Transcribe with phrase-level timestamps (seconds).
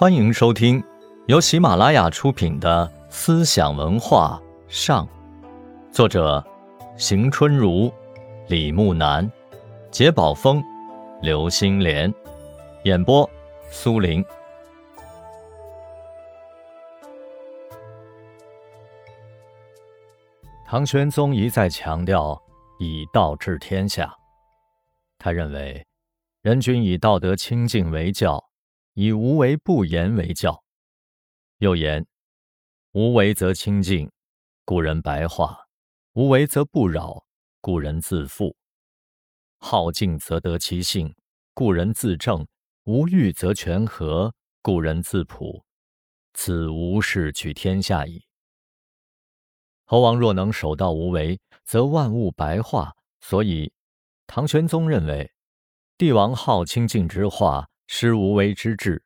[0.00, 0.82] 欢迎收听
[1.26, 5.06] 由喜马拉雅出品的《思想文化上》，
[5.92, 6.42] 作者
[6.96, 7.92] 邢春如、
[8.48, 9.30] 李木南、
[9.90, 10.64] 杰宝峰、
[11.20, 12.10] 刘星莲，
[12.84, 13.28] 演播
[13.70, 14.24] 苏林。
[20.64, 22.40] 唐玄宗一再强调
[22.78, 24.10] 以道治天下，
[25.18, 25.86] 他认为
[26.40, 28.42] 人君以道德清净为教。
[29.02, 30.62] 以无为不言为教，
[31.56, 32.06] 又言
[32.92, 34.12] 无为则清净，
[34.66, 35.56] 故人白话；
[36.12, 37.24] 无为则不扰，
[37.62, 38.54] 故人自负；
[39.56, 41.14] 好静则得其性，
[41.54, 42.44] 故人自正；
[42.84, 45.64] 无欲则全和，故人自朴。
[46.34, 48.26] 此无事取天下矣。
[49.86, 52.94] 猴王若能守道无为，则万物白化。
[53.22, 53.72] 所以，
[54.26, 55.32] 唐玄宗认为，
[55.96, 57.66] 帝王好清净之化。
[57.92, 59.02] 施无为之治，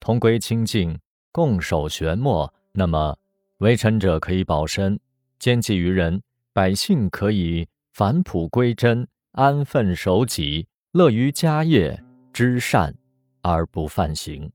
[0.00, 0.98] 同归清净，
[1.32, 2.50] 共守玄默。
[2.72, 3.14] 那么，
[3.58, 4.98] 为臣者可以保身，
[5.38, 6.18] 兼济于人；
[6.54, 12.96] 百姓可以返璞归真，安分守己，乐于家业，知善
[13.42, 14.50] 而不犯行。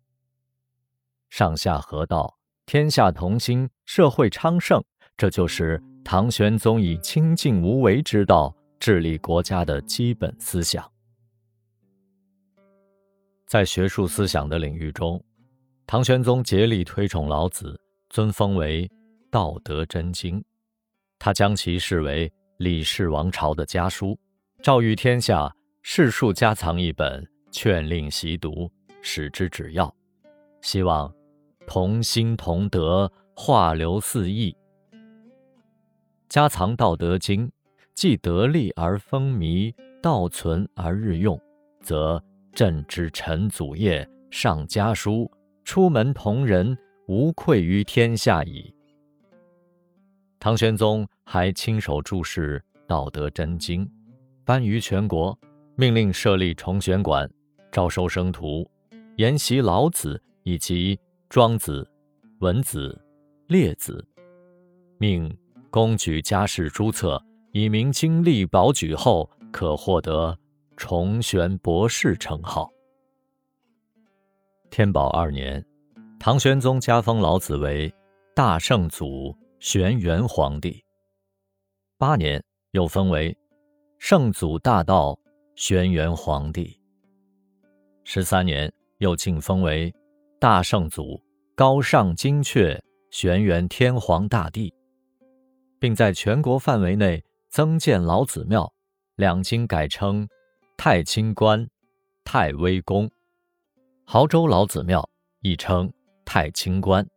[1.30, 4.84] 上下合道，天下同心，社会昌盛。
[5.16, 10.91] 这就是唐玄宗以清净无为之道治理国家的基本思想。
[13.52, 15.22] 在学术思想的领域中，
[15.86, 17.78] 唐玄宗竭力推崇老子，
[18.10, 18.90] 尊封为
[19.30, 20.42] 道德真经。
[21.20, 24.18] 他将其视为李氏王朝的家书，
[24.64, 29.94] 诏谕天下士庶家藏一本，劝令习读，使之旨要，
[30.62, 31.14] 希望
[31.68, 34.56] 同心同德，化流四溢。
[36.30, 37.46] 家藏《道德经》，
[37.94, 41.38] 既得利而风靡，道存而日用，
[41.82, 42.24] 则。
[42.54, 45.30] 朕之臣祖业，上家书，
[45.64, 48.74] 出门同人，无愧于天下矣。
[50.40, 53.86] 唐玄宗还亲手注释《道德真经》，
[54.44, 55.38] 颁于全国，
[55.76, 57.30] 命令设立重玄馆，
[57.72, 58.70] 招收生徒，
[59.16, 61.90] 研习老子以及庄子、
[62.40, 63.00] 文子、
[63.48, 64.06] 列子，
[64.98, 65.34] 命
[65.70, 67.24] 公举家世诸册，
[67.54, 70.38] 以明经历保举后，可获得。
[70.82, 72.68] 重玄博士称号。
[74.72, 75.64] 天宝二年，
[76.20, 77.94] 唐玄宗加封老子为
[78.36, 80.84] 大圣祖玄元皇帝。
[82.00, 83.38] 八年，又封为
[84.00, 85.16] 圣祖大道
[85.54, 86.76] 玄元皇帝。
[88.04, 89.94] 十三年，又晋封为
[90.40, 91.22] 大圣祖
[91.54, 92.76] 高尚精确
[93.12, 94.74] 玄元天皇大帝，
[95.78, 98.74] 并在全国范围内增建老子庙，
[99.16, 100.28] 两京改称。
[100.84, 101.70] 太清观、
[102.24, 103.08] 太微宫、
[104.08, 105.08] 亳州老子庙
[105.42, 105.94] 亦称
[106.26, 107.08] 太清观，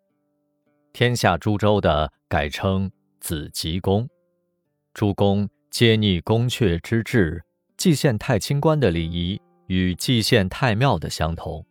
[0.93, 4.07] 天下诸州的改称子集宫。
[4.93, 7.43] 诸宫皆逆宫阙之制，
[7.79, 11.65] 祭献太清观的礼仪与祭献太庙的相同。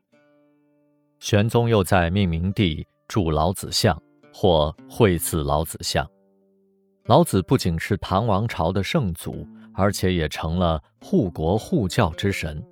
[1.19, 4.01] 玄宗又在命名地铸老子像
[4.33, 6.09] 或绘祀老子像。
[7.05, 9.47] 老子不仅是唐王朝的圣祖。
[9.73, 12.63] 而且也成了护国护教之神。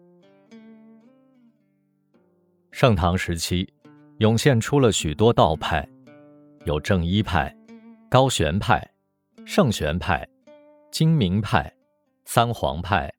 [2.71, 3.67] 盛唐时期，
[4.19, 5.87] 涌现出了许多道派，
[6.65, 7.55] 有正一派、
[8.09, 8.89] 高玄派、
[9.45, 10.27] 圣玄派、
[10.91, 11.71] 精明派、
[12.25, 13.13] 三皇派、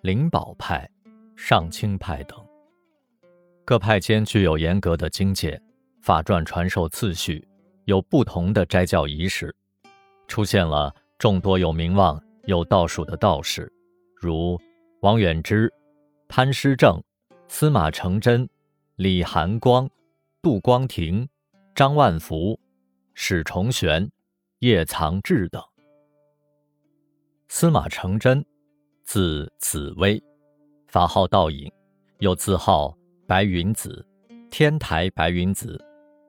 [0.00, 0.90] 灵宝派、
[1.36, 2.36] 上清派等。
[3.64, 5.60] 各派间具有严格的经界、
[6.00, 7.46] 法传传授次序，
[7.84, 9.54] 有不同的斋教仪式，
[10.26, 12.20] 出现了众多有名望。
[12.46, 13.70] 有道术的道士，
[14.14, 14.58] 如
[15.00, 15.72] 王远之、
[16.28, 17.02] 潘师正、
[17.48, 18.48] 司马承祯、
[18.94, 19.90] 李寒光、
[20.40, 21.28] 杜光庭、
[21.74, 22.58] 张万福、
[23.14, 24.08] 史崇玄、
[24.60, 25.60] 叶藏志等。
[27.48, 28.44] 司马承祯，
[29.02, 30.22] 字子微，
[30.86, 31.68] 法号道隐，
[32.20, 34.06] 又字号白云子、
[34.52, 35.84] 天台白云子，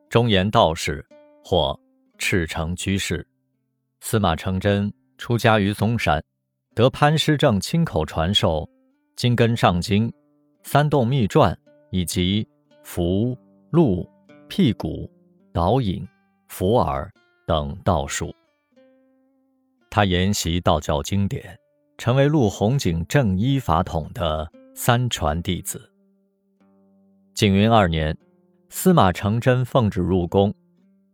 [0.10, 1.06] 忠言道士
[1.44, 1.80] 或
[2.18, 3.26] 赤诚居士。
[4.00, 4.92] 司马承祯。
[5.18, 6.24] 出家于嵩山，
[6.76, 8.62] 得潘师正亲口传授
[9.16, 10.08] 《金根上经》
[10.64, 11.54] 《三洞秘传》
[11.90, 12.48] 以及
[12.84, 13.36] 符、
[13.72, 14.08] 箓、
[14.48, 15.10] 辟谷、
[15.52, 16.08] 导引、
[16.48, 17.12] 伏耳
[17.48, 18.34] 等道术。
[19.90, 21.58] 他研习道教经典，
[21.98, 25.92] 成为陆弘景正一法统的三传弟子。
[27.34, 28.16] 景云二年，
[28.70, 30.54] 司马承祯奉旨入宫，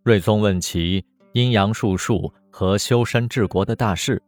[0.03, 2.31] 睿宗问其阴阳术数。
[2.55, 4.21] 和修身治国的大事，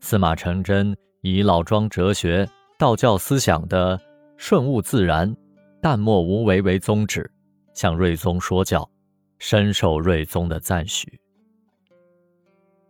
[0.00, 2.44] 司马承祯以老庄哲学、
[2.76, 3.98] 道教思想的
[4.36, 5.32] 顺物自然、
[5.80, 7.30] 淡漠无为为宗旨，
[7.74, 8.90] 向睿宗说教，
[9.38, 11.20] 深受睿宗的赞许。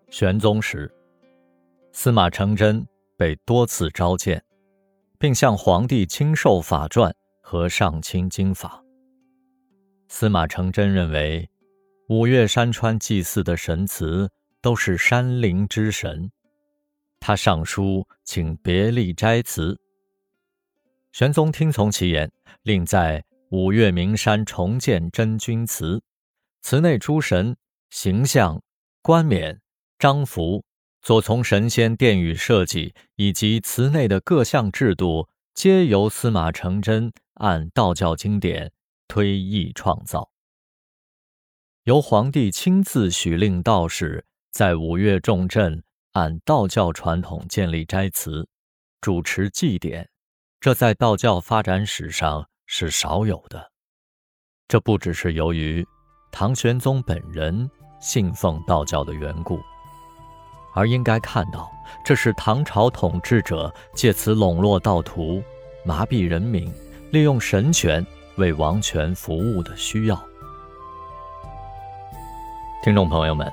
[0.08, 0.90] 玄宗时，
[1.92, 2.82] 司马承祯
[3.18, 4.42] 被多次召见，
[5.18, 8.82] 并向皇帝亲授法传和上清经法。
[10.08, 11.46] 司马承祯认为，
[12.08, 16.30] 五岳山川祭祀的神祠都是山林之神，
[17.20, 19.78] 他上书请别立斋祠。
[21.12, 22.30] 玄宗听从其言，
[22.62, 26.02] 令在五岳名山重建真君祠，
[26.62, 27.56] 祠内诸神
[27.90, 28.62] 形象、
[29.02, 29.60] 冠冕、
[29.98, 30.64] 章符、
[31.02, 38.72] 左从神仙殿宇设计以及祠内的各项制度，皆由司马承祯按道教经典。
[39.10, 40.30] 推意创造，
[41.84, 48.48] 由皇帝亲自许令道士在五岳重镇按道教传统建立斋祠，
[49.00, 50.08] 主持祭典，
[50.60, 53.70] 这在道教发展史上是少有的。
[54.66, 55.86] 这不只是由于
[56.32, 59.60] 唐玄宗本人信奉道教的缘故，
[60.74, 61.70] 而应该看到，
[62.04, 65.42] 这是唐朝统治者借此笼络道徒、
[65.84, 66.72] 麻痹人民，
[67.10, 68.04] 利用神权。
[68.38, 70.16] 为王权服务的需要。
[72.84, 73.52] 听众朋友们，